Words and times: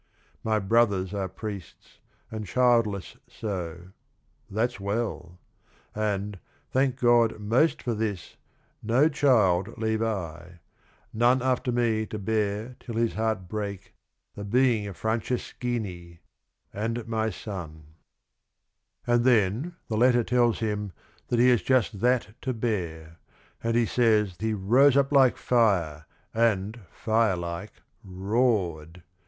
My 0.43 0.57
brothers 0.57 1.13
are 1.13 1.29
priests, 1.29 1.99
and 2.31 2.47
childless 2.47 3.17
so; 3.27 3.89
that 4.49 4.71
's 4.71 4.79
well— 4.79 5.37
And, 5.95 6.39
thank 6.71 6.95
God 6.97 7.39
most 7.39 7.83
for 7.83 7.93
this, 7.93 8.35
no 8.81 9.09
child 9.09 9.77
leave 9.77 10.01
I— 10.01 10.59
None 11.13 11.43
after 11.43 11.71
me 11.71 12.07
to 12.07 12.17
bear 12.17 12.77
till 12.79 12.95
his 12.95 13.13
heart 13.13 13.47
break 13.47 13.93
The 14.33 14.43
being 14.43 14.87
a 14.87 14.93
Franceschini 14.95 16.17
and 16.73 17.07
my 17.07 17.29
son 17.29 17.83
I 19.05 19.11
'"And 19.13 19.23
then 19.23 19.75
the 19.87 19.97
letter 19.97 20.23
tells 20.23 20.57
him 20.61 20.93
that 21.27 21.37
he 21.37 21.49
has 21.49 21.61
just 21.61 21.99
that 21.99 22.29
to 22.41 22.55
bear, 22.55 23.19
and 23.63 23.75
he 23.77 23.85
says 23.85 24.35
he 24.39 24.55
"rose 24.55 24.97
up 24.97 25.11
like 25.11 25.37
fire, 25.37 26.07
and 26.33 26.79
fire 26.89 27.35
like 27.37 27.73
roared." 28.03 29.03